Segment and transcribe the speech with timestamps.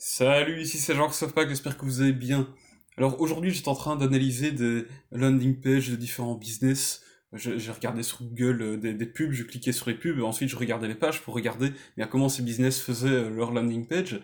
[0.00, 2.48] Salut, ici c'est Jean Softpack, j'espère que vous allez bien.
[2.96, 7.02] Alors aujourd'hui j'étais en train d'analyser des landing pages de différents business.
[7.32, 10.86] J'ai regardé sur Google euh, des, pubs, je cliquais sur les pubs, ensuite je regardais
[10.86, 11.72] les pages pour regarder
[12.12, 14.22] comment ces business faisaient euh, leur landing page.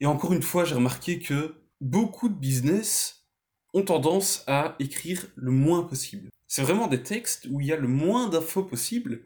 [0.00, 3.26] Et encore une fois j'ai remarqué que beaucoup de business
[3.74, 6.30] ont tendance à écrire le moins possible.
[6.48, 9.20] C'est vraiment des textes où il y a le moins d'infos possible,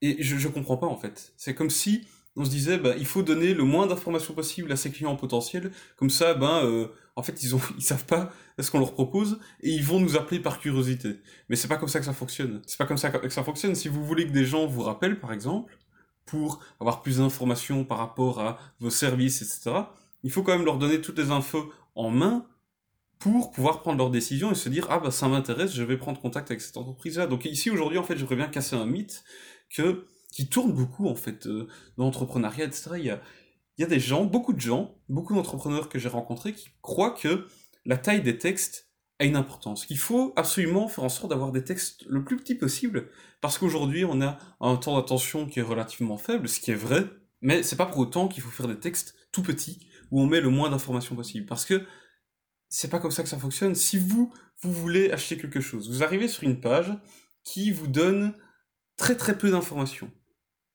[0.00, 1.34] et je, je comprends pas en fait.
[1.36, 2.06] C'est comme si
[2.36, 5.72] on se disait, bah, il faut donner le moins d'informations possible à ses clients potentiels,
[5.96, 9.38] comme ça, ben, euh, en fait, ils ont, ils savent pas ce qu'on leur propose,
[9.62, 11.16] et ils vont nous appeler par curiosité.
[11.48, 12.62] Mais c'est pas comme ça que ça fonctionne.
[12.66, 13.74] C'est pas comme ça que ça fonctionne.
[13.74, 15.78] Si vous voulez que des gens vous rappellent, par exemple,
[16.26, 19.84] pour avoir plus d'informations par rapport à vos services, etc.,
[20.22, 22.46] il faut quand même leur donner toutes les infos en main
[23.18, 26.20] pour pouvoir prendre leurs décisions et se dire ah bah ça m'intéresse, je vais prendre
[26.20, 27.26] contact avec cette entreprise-là.
[27.26, 29.24] Donc ici aujourd'hui en fait j'aimerais bien casser un mythe
[29.70, 32.90] que qui tourne beaucoup en fait euh, dans l'entrepreneuriat, etc.
[32.98, 33.22] Il y a,
[33.78, 37.12] il y a des gens, beaucoup de gens, beaucoup d'entrepreneurs que j'ai rencontrés qui croient
[37.12, 37.46] que
[37.86, 41.64] la taille des textes a une importance, qu'il faut absolument faire en sorte d'avoir des
[41.64, 43.08] textes le plus petit possible,
[43.40, 47.06] parce qu'aujourd'hui on a un temps d'attention qui est relativement faible, ce qui est vrai,
[47.40, 50.42] mais c'est pas pour autant qu'il faut faire des textes tout petits où on met
[50.42, 51.86] le moins d'informations possible, parce que
[52.68, 53.74] c'est pas comme ça que ça fonctionne.
[53.74, 56.92] Si vous vous voulez acheter quelque chose, vous arrivez sur une page
[57.42, 58.34] qui vous donne
[58.98, 60.10] très très peu d'informations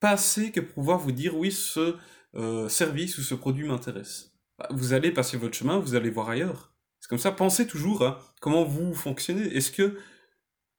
[0.01, 1.95] pas assez que pouvoir vous dire oui, ce
[2.35, 4.33] euh, service ou ce produit m'intéresse.
[4.57, 6.73] Bah, vous allez passer votre chemin, vous allez voir ailleurs.
[6.99, 9.43] C'est comme ça, pensez toujours à comment vous fonctionnez.
[9.55, 9.97] Est-ce que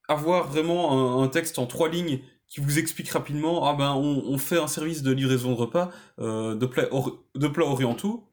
[0.09, 4.59] avoir vraiment un, texte en trois lignes qui vous explique rapidement, ah ben on, fait
[4.59, 6.89] un service de livraison de repas, euh, de, plats
[7.35, 8.29] de plats orientaux,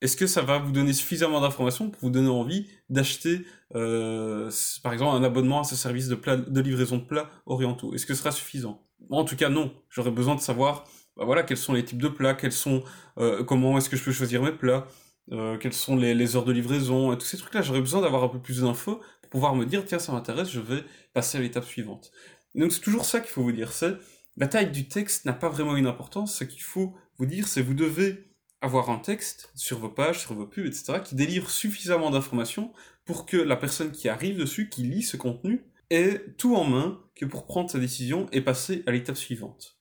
[0.00, 4.50] est-ce que ça va vous donner suffisamment d'informations pour vous donner envie d'acheter, euh,
[4.82, 7.94] par exemple, un abonnement à ce service de, de livraison de plats orientaux?
[7.94, 8.85] Est-ce que ce sera suffisant?
[9.10, 9.72] En tout cas, non.
[9.90, 10.84] J'aurais besoin de savoir,
[11.16, 12.82] bah voilà, quels sont les types de plats, quels sont,
[13.18, 14.86] euh, comment est-ce que je peux choisir mes plats,
[15.32, 17.62] euh, quelles sont les, heures de livraison, et tous ces trucs-là.
[17.62, 20.60] J'aurais besoin d'avoir un peu plus d'infos pour pouvoir me dire, tiens, ça m'intéresse, je
[20.60, 22.12] vais passer à l'étape suivante.
[22.54, 23.72] donc c'est toujours ça qu'il faut vous dire.
[23.72, 23.96] C'est
[24.36, 26.36] la taille du texte n'a pas vraiment une importance.
[26.36, 28.30] Ce qu'il faut vous dire, c'est vous devez
[28.60, 32.72] avoir un texte sur vos pages, sur vos pubs, etc., qui délivre suffisamment d'informations
[33.04, 37.00] pour que la personne qui arrive dessus, qui lit ce contenu, ait tout en main
[37.14, 39.76] que pour prendre sa décision et passer à l'étape suivante.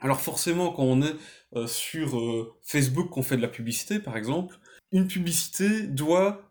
[0.00, 1.14] Alors forcément, quand on est
[1.54, 4.58] euh, sur euh, Facebook, qu'on fait de la publicité, par exemple,
[4.92, 6.50] une publicité doit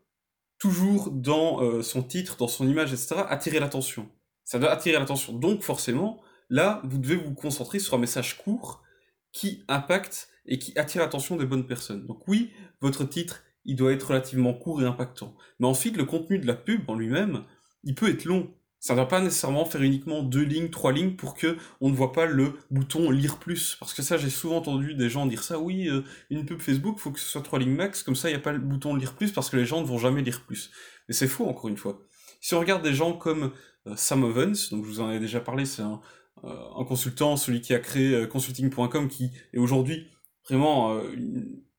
[0.60, 4.10] toujours, dans euh, son titre, dans son image, etc., attirer l'attention.
[4.46, 5.34] Ça doit attirer l'attention.
[5.34, 8.84] Donc forcément, là, vous devez vous concentrer sur un message court
[9.32, 12.06] qui impacte et qui attire l'attention des bonnes personnes.
[12.06, 12.52] Donc oui,
[12.82, 15.36] votre titre, il doit être relativement court et impactant.
[15.60, 17.44] Mais ensuite, le contenu de la pub en lui-même,
[17.84, 18.52] il peut être long.
[18.80, 21.96] Ça ne va pas nécessairement faire uniquement deux lignes, trois lignes pour que on ne
[21.96, 23.76] voit pas le bouton lire plus.
[23.78, 25.60] Parce que ça, j'ai souvent entendu des gens dire ça.
[25.60, 28.04] Oui, euh, une pub Facebook, faut que ce soit trois lignes max.
[28.04, 29.86] Comme ça, il n'y a pas le bouton lire plus parce que les gens ne
[29.86, 30.72] vont jamais lire plus.
[31.10, 32.00] Mais c'est faux, encore une fois.
[32.40, 33.52] Si on regarde des gens comme
[33.86, 36.00] euh, Sam Ovens, donc je vous en ai déjà parlé, c'est un,
[36.46, 40.08] euh, consultant, celui qui a créé consulting.com, qui est aujourd'hui
[40.48, 41.00] vraiment,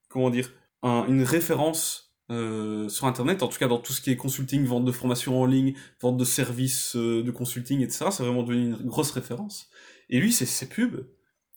[0.08, 0.52] comment dire,
[0.82, 4.84] une référence euh, sur Internet, en tout cas dans tout ce qui est consulting, vente
[4.84, 8.06] de formation en ligne, vente de services euh, de consulting, etc.
[8.10, 9.68] C'est vraiment devenu une grosse référence.
[10.08, 11.06] Et lui, c'est ses pubs.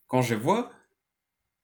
[0.07, 0.71] Quand je les vois,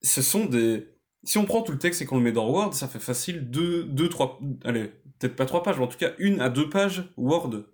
[0.01, 0.87] ce sont des...
[1.23, 3.49] Si on prend tout le texte et qu'on le met dans Word, ça fait facile
[3.49, 4.39] deux, deux, trois...
[4.63, 7.65] Allez, peut-être pas trois pages, mais en tout cas une à deux pages Word.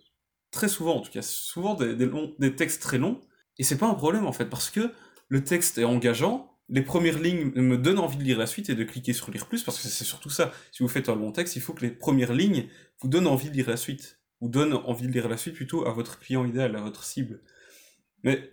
[0.52, 1.22] Très souvent, en tout cas.
[1.22, 3.20] Souvent des, des, longs, des textes très longs.
[3.58, 4.92] Et c'est pas un problème, en fait, parce que
[5.28, 8.76] le texte est engageant, les premières lignes me donnent envie de lire la suite et
[8.76, 10.52] de cliquer sur lire plus, parce que c'est surtout ça.
[10.72, 12.68] Si vous faites un long texte, il faut que les premières lignes
[13.02, 14.20] vous donnent envie de lire la suite.
[14.42, 17.42] Vous donnent envie de lire la suite plutôt à votre client idéal, à votre cible.
[18.24, 18.50] Mais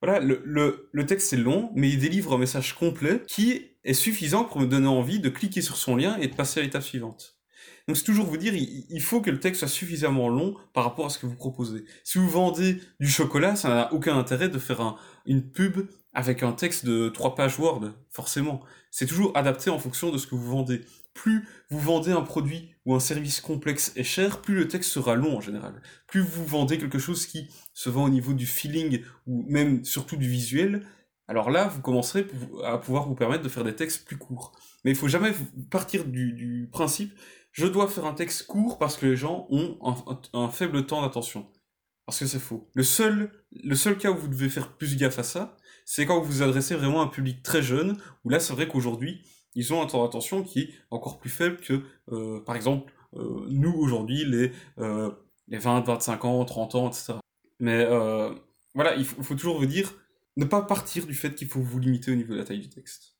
[0.00, 4.44] voilà, le, le, texte est long, mais il délivre un message complet qui est suffisant
[4.44, 7.38] pour me donner envie de cliquer sur son lien et de passer à l'étape suivante.
[7.86, 11.06] Donc c'est toujours vous dire, il, faut que le texte soit suffisamment long par rapport
[11.06, 11.84] à ce que vous proposez.
[12.04, 14.96] Si vous vendez du chocolat, ça n'a aucun intérêt de faire
[15.26, 18.60] une pub avec un texte de trois pages Word, forcément.
[18.90, 20.82] C'est toujours adapté en fonction de ce que vous vendez.
[21.14, 25.14] Plus vous vendez un produit ou un service complexe et cher, plus le texte sera
[25.14, 25.80] long en général.
[26.06, 30.16] Plus vous vendez quelque chose qui se vend au niveau du feeling ou même surtout
[30.16, 30.82] du visuel,
[31.28, 32.26] alors là, vous commencerez
[32.64, 34.52] à pouvoir vous permettre de faire des textes plus courts.
[34.84, 35.32] Mais il faut jamais
[35.70, 37.18] partir du, principe,
[37.52, 39.78] je dois faire un texte court parce que les gens ont
[40.34, 41.48] un, faible temps d'attention.
[42.04, 42.68] Parce que c'est faux.
[42.74, 46.20] Le seul, le seul cas où vous devez faire plus gaffe à ça, c'est quand
[46.20, 49.22] vous vous adressez vraiment à un public très jeune, où là c'est vrai qu'aujourd'hui,
[49.54, 53.46] ils ont un temps d'attention qui est encore plus faible que, euh, par exemple, euh,
[53.48, 55.10] nous aujourd'hui, les, euh,
[55.48, 57.14] les 20, 25 ans, 30 ans, etc.
[57.60, 57.84] Mais
[58.74, 59.92] voilà, il faut, toujours vous dire,
[60.36, 62.70] ne pas partir du fait qu'il faut vous limiter au niveau de la taille du
[62.70, 63.16] texte.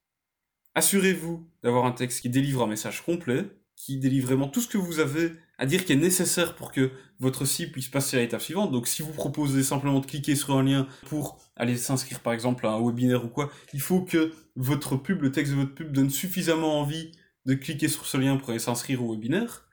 [0.75, 3.44] assurez-vous d'avoir un texte qui délivre un message complet,
[3.77, 6.91] qui délivre vraiment tout ce que vous avez à dire qui est nécessaire pour que
[7.21, 8.73] votre site puisse passer à l'étape suivante.
[8.73, 12.67] Donc si vous proposez simplement de cliquer sur un lien pour aller s'inscrire par exemple
[12.67, 15.93] à un webinaire ou quoi, il faut que votre pub, le texte de votre pub
[15.93, 17.13] donne suffisamment envie
[17.47, 19.69] de cliquer sur ce lien pour aller s'inscrire au webinaire.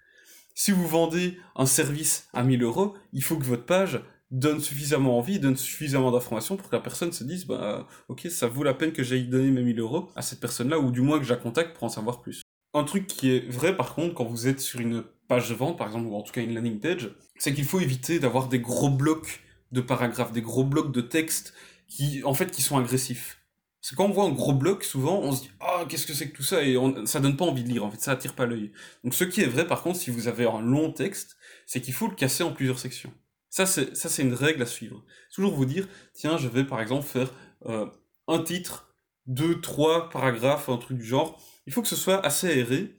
[0.56, 4.02] Si vous vendez un service à 1000 euros, il faut que votre page
[4.32, 8.48] donne suffisamment envie, donne suffisamment d'informations pour que la personne se dise, bah, ok, ça
[8.48, 11.18] vaut la peine que j'aille donner mes 1000 euros à cette personne-là, ou du moins
[11.18, 12.42] que je la contacte pour en savoir plus.
[12.80, 15.78] Un truc qui est vrai par contre quand vous êtes sur une page de vente
[15.78, 18.62] par exemple ou en tout cas une landing page, c'est qu'il faut éviter d'avoir des
[18.62, 19.42] gros blocs
[19.74, 21.54] de paragraphes, des gros blocs de texte
[21.90, 23.42] qui en fait qui sont agressifs.
[23.88, 26.30] Que quand on voit un gros bloc, souvent on se dit ah qu'est-ce que c'est
[26.30, 26.64] que tout ça?
[26.64, 28.72] Et on, ça donne pas envie de lire en fait, ça attire pas l'œil.
[29.04, 31.36] Donc ce qui est vrai par contre si vous avez un long texte,
[31.66, 33.12] c'est qu'il faut le casser en plusieurs sections.
[33.50, 35.04] Ça c'est ça c'est une règle à suivre.
[35.36, 37.34] Toujours vous dire tiens je vais par exemple faire
[37.66, 37.88] euh,
[38.30, 38.89] un titre,
[39.30, 41.40] deux trois paragraphes, un truc du genre
[41.70, 42.96] il faut que ce soit assez aéré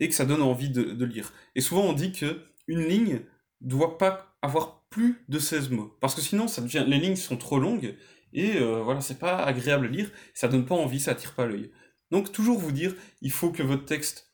[0.00, 1.30] et que ça donne envie de, lire.
[1.54, 3.20] Et souvent on dit que une ligne
[3.60, 7.36] doit pas avoir plus de 16 mots parce que sinon ça devient les lignes sont
[7.36, 7.94] trop longues
[8.32, 11.44] et euh, voilà c'est pas agréable à lire, ça donne pas envie, ça attire pas
[11.44, 11.70] l'œil.
[12.10, 14.32] Donc toujours vous dire, il faut que votre texte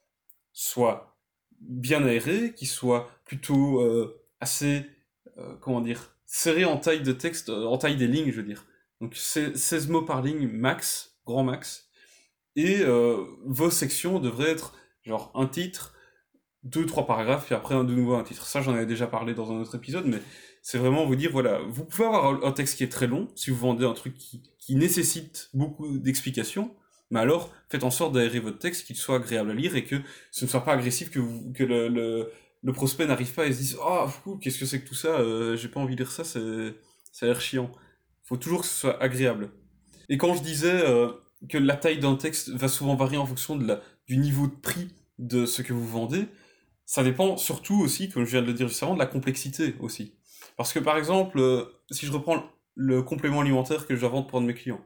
[0.52, 1.18] soit
[1.60, 4.86] bien aéré, qu'il soit plutôt euh, assez
[5.36, 8.66] euh, comment dire serré en taille de texte, en taille des lignes je veux dire.
[9.00, 11.90] Donc 16 mots par ligne max, grand max
[12.56, 15.94] et euh, vos sections devraient être genre un titre,
[16.62, 18.46] deux, trois paragraphes, puis après de nouveau un titre.
[18.46, 20.20] Ça, j'en avais déjà parlé dans un autre épisode, mais
[20.62, 23.50] c'est vraiment vous dire, voilà, vous pouvez avoir un texte qui est très long, si
[23.50, 24.42] vous vendez un truc qui,
[24.72, 26.72] nécessite beaucoup d'explications,
[27.10, 29.96] mais alors faites en sorte d'aérer votre texte, qu'il soit agréable à lire et que
[30.30, 31.18] ce ne soit pas agressif, que,
[31.64, 35.56] le, prospect n'arrive pas et se dise, oh, qu'est-ce que c'est que tout ça, euh,
[35.56, 36.76] j'ai pas envie de lire ça, c'est,
[37.10, 37.72] ça a l'air chiant.
[38.22, 39.50] Faut toujours que ce soit agréable.
[40.10, 41.08] Et quand je disais, euh,
[41.48, 44.54] que la taille d'un texte va souvent varier en fonction de la, du niveau de
[44.54, 46.26] prix de ce que vous vendez,
[46.84, 49.74] ça dépend surtout aussi, comme je viens de le dire juste avant, de la complexité
[49.80, 50.14] aussi.
[50.56, 52.42] Parce que par exemple, euh, si je reprends
[52.74, 54.84] le complément alimentaire que je vends pour un de mes clients,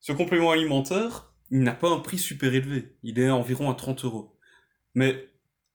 [0.00, 4.04] ce complément alimentaire, il n'a pas un prix super élevé, il est environ à 30
[4.04, 4.36] euros.
[4.94, 5.28] Mais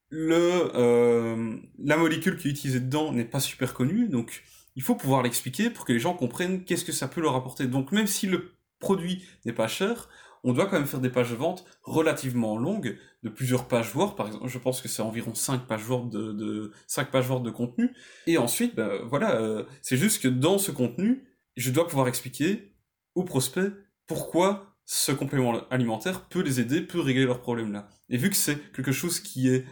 [0.09, 4.43] le, euh, la molécule qui est utilisée dedans n'est pas super connue, donc
[4.75, 7.67] il faut pouvoir l'expliquer pour que les gens comprennent qu'est-ce que ça peut leur apporter.
[7.67, 8.55] Donc même si le
[8.85, 10.09] produit n'est pas cher,
[10.43, 14.15] on doit quand même faire des pages de vente relativement longues, de plusieurs pages Word,
[14.15, 17.41] par exemple, je pense que c'est environ 5 pages Word de, de 5 pages Word
[17.41, 17.95] de contenu,
[18.27, 21.25] et ensuite, ben, voilà, euh, c'est juste que dans ce contenu,
[21.57, 22.75] je dois pouvoir expliquer
[23.15, 23.73] aux prospects
[24.05, 27.89] pourquoi ce complément alimentaire peut les aider, peut régler leurs problèmes là.
[28.09, 29.65] Et vu que c'est quelque chose qui est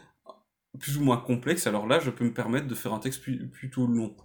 [0.79, 3.21] plus ou moins complexe, alors là, je peux me permettre de faire un texte
[3.51, 4.15] plutôt long.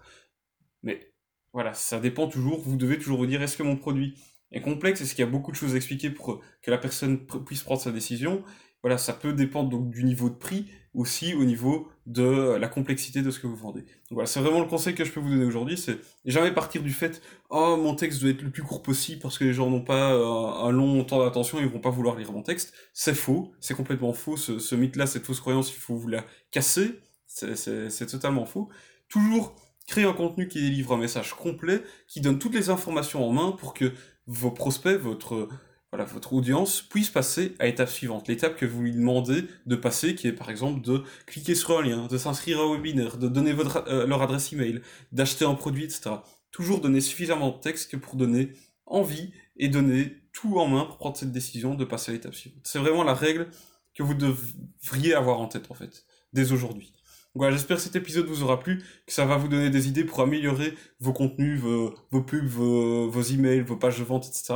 [0.82, 1.12] Mais
[1.52, 4.14] voilà, ça dépend toujours, vous devez toujours vous dire, est-ce que mon produit
[4.52, 7.26] est complexe, est-ce qu'il y a beaucoup de choses à expliquer pour que la personne
[7.46, 8.42] puisse prendre sa décision?
[8.82, 13.22] Voilà, ça peut dépendre donc du niveau de prix, aussi au niveau de la complexité
[13.22, 13.80] de ce que vous vendez.
[13.80, 16.82] Donc voilà, c'est vraiment le conseil que je peux vous donner aujourd'hui, c'est jamais partir
[16.82, 19.68] du fait «Oh, mon texte doit être le plus court possible parce que les gens
[19.68, 22.72] n'ont pas euh, un long temps d'attention, ils vont pas vouloir lire mon texte».
[22.92, 26.24] C'est faux, c'est complètement faux, ce, ce mythe-là, cette fausse croyance, il faut vous la
[26.52, 28.68] casser, c'est totalement faux.
[29.08, 29.56] Toujours
[29.88, 33.52] créer un contenu qui délivre un message complet, qui donne toutes les informations en main
[33.52, 33.92] pour que
[34.28, 35.48] vos prospects, votre,
[35.90, 38.28] voilà, votre audience puisse passer à l'étape suivante.
[38.28, 41.82] L'étape que vous lui demandez de passer, qui est par exemple de cliquer sur un
[41.82, 43.54] lien, de s'inscrire à un webinaire, de donner
[43.88, 44.82] euh, leur adresse email,
[45.12, 46.10] d'acheter un produit, etc.
[46.50, 48.52] Toujours donner suffisamment de texte pour donner
[48.86, 52.60] envie et donner tout en main pour prendre cette décision de passer à l'étape suivante.
[52.64, 53.48] C'est vraiment la règle
[53.94, 56.92] que vous devriez avoir en tête en fait, dès aujourd'hui.
[57.38, 60.02] Voilà, j'espère que cet épisode vous aura plu, que ça va vous donner des idées
[60.02, 64.54] pour améliorer vos contenus, vos, pubs, vos, vos, emails, vos pages de vente, etc.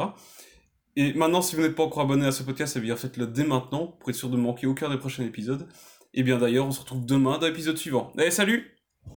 [0.96, 3.44] Et maintenant, si vous n'êtes pas encore abonné à ce podcast, eh bien faites-le dès
[3.44, 5.68] maintenant pour être sûr de manquer aucun des prochains épisodes.
[6.12, 8.12] Et bien d'ailleurs, on se retrouve demain dans l'épisode suivant.
[8.18, 8.71] Allez, salut